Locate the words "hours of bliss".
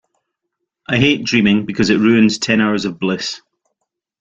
2.59-3.39